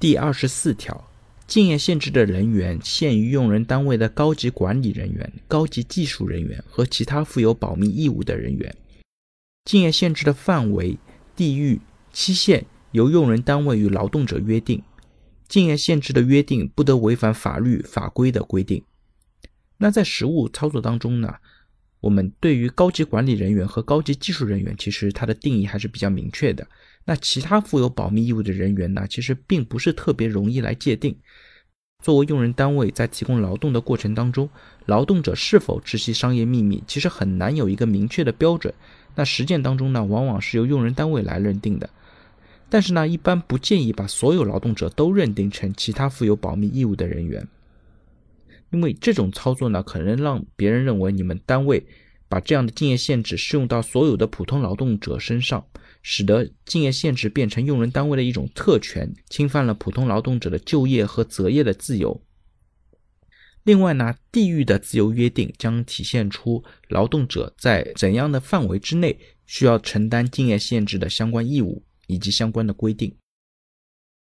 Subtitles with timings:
[0.00, 1.10] 第二十四条，
[1.46, 8.74] 竞业限制的人员限于用人单位的高级管理人员、高级技术人员和其他负有保密义务的人员。
[9.66, 10.96] 竞业限制的范围、
[11.36, 11.78] 地域、
[12.14, 14.82] 期限由用人单位与劳动者约定。
[15.46, 18.82] 竞业限制的约定不得违反法律法规的规定。
[19.76, 21.34] 那在实务操作当中呢，
[22.00, 26.66] 我们对于高级管理人员和高级技术人员，其实它的定义还是比较明确的。
[27.04, 31.16] 那其他负有保密义务的人员呢，其实并不是特别容易来界定。
[32.02, 34.48] 作为用人单位在提供劳动的过程当中，
[34.86, 38.72] 劳动者是否知悉商业秘密，其实很难有一个明确的标准。
[39.14, 41.90] 那实践当中呢，往往是由用人单位来认定的。
[42.70, 47.46] 但是呢，一般不建议把所有劳动者都认定成其他负有保密义务的人员，
[48.70, 51.84] 因为这种操作呢，可能让别人认为你们单位
[52.28, 55.66] 把这样的竞业限制适用到所有的普通劳动者身上，
[56.02, 62.22] 使得竞业限制变成用人单位的一种特权，侵犯了普通劳动者的就业和择业的自由。
[63.64, 73.14] 另外呢，地域的自由约定将体现出劳动者在怎样的范围之内需要承担竞业限制的相关义务以及相关的规定。